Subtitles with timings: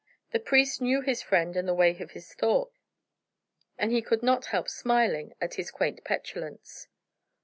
[0.31, 2.73] The priest knew his friend and the way of his thought,
[3.77, 6.87] and he could not help smiling at his quaint petulance.